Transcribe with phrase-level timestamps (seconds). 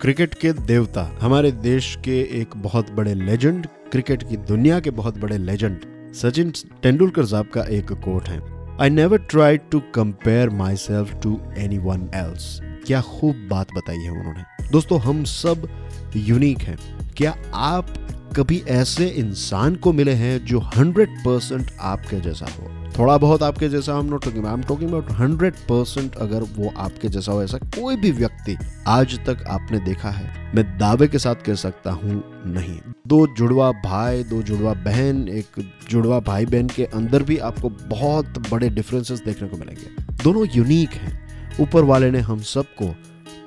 [0.00, 5.18] Cricket के देवता। हमारे देश के एक बहुत बड़े लेजेंड क्रिकेट की दुनिया के बहुत
[5.18, 5.80] बड़े लेजेंड
[6.14, 8.40] सचिन तेंदुलकर साहब का एक कोट है।
[8.80, 11.40] I never try to compare myself to
[11.78, 15.68] anyone else क्या खूब बात बताई है उन्होंने। दोस्तों, हम सब
[16.16, 16.78] यूनिक हैं।
[17.16, 17.94] क्या आप
[18.36, 22.89] कभी ऐसे इंसान को मिले हैं जो हंड्रेड परसेंट आपके जैसा हो?
[22.98, 26.72] थोड़ा बहुत आपके जैसा हम not talking I am talking about hundred percent अगर वो
[26.76, 28.56] आपके जैसा हो ऐसा कोई भी व्यक्ति
[28.88, 33.70] आज तक आपने देखा है, मैं दावे के साथ कह सकता हूँ नहीं। दो जुड़वा
[33.84, 39.22] भाई, दो जुड़वा बहन, एक जुड़वा भाई बहन के अंदर भी आपको बहुत बड़े डिफरेंसेस
[39.24, 41.18] देखने को मिलेंगे। दोनों यूनिक हैं।
[41.60, 42.94] ऊपर वाले ने हम सबको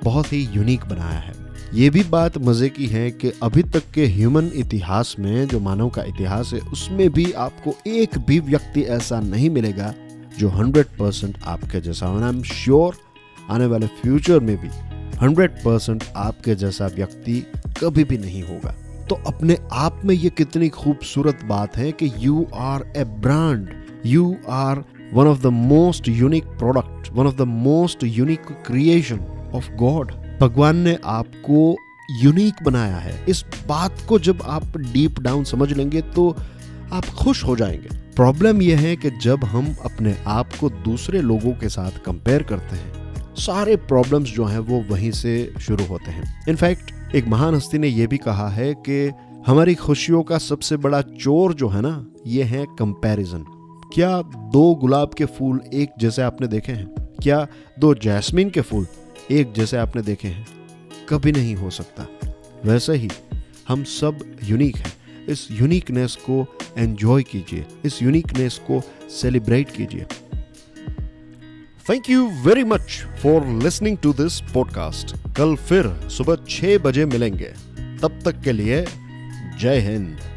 [0.04, 1.43] बहुत ही यूनिक बनाया है।
[1.74, 5.88] ये भी बात मज़े की है कि अभी तक के ह्यूमन इतिहास में, जो मानव
[5.88, 9.94] का इतिहास है, उसमें भी आपको एक भी व्यक्ति ऐसा नहीं मिलेगा
[10.38, 12.96] जो 100 परसेंट आपके जैसा आई एम श्योर
[13.50, 14.68] आने वाले फ्यूचर में भी
[15.18, 17.40] 100 परसेंट आपके जैसा व्यक्ति
[17.82, 18.74] कभी भी नहीं होगा।
[19.08, 23.70] तो अपने आप में ये कितनी खूबसूरत बात है कि you are a brand
[24.06, 29.70] you are one of the most unique product one of the most unique creation of
[29.70, 31.76] God भगवान ने आपको
[32.10, 36.36] यूनिक बनाया है। इस बात को जब आप डीप डाउन समझ लेंगे तो
[36.92, 41.52] आप खुश हो जाएँगे। प्रॉब्लम यह है कि जब हम अपने आप को दूसरे लोगों
[41.52, 46.46] के साथ कंपेयर करते हैं, सारे प्रॉब्लम्स जो हैं वो वहीं से शुरू होते हैं।
[46.48, 49.10] इनफैक्ट एक महान हस्ती ने यह भी कहा है कि
[49.46, 53.44] हमारी खुशियों का सबसे बड़ा चोर जो है ना ये है कंपैरिजन
[53.94, 56.86] क्या दो गुलाब के फूल एक जैसे आपने देखे हैं?
[57.22, 57.46] क्या
[57.78, 58.86] दो जैस्मिन के फूल
[59.30, 60.46] एक जैसे आपने देखे हैं,
[61.08, 62.06] कभी नहीं हो सकता।
[62.64, 63.08] वैसे ही
[63.68, 64.92] हम सब यूनिक हैं।
[65.28, 70.06] इस यूनिकनेस को एंजॉय कीजिए, इस यूनिकनेस को सेलिब्रेट कीजिए।
[71.90, 77.52] Thank you very much for listening to this podcast कल फिर सुबह छह बजे मिलेंगे।
[78.02, 78.84] तब तक के लिए
[79.60, 80.33] जय हिंद।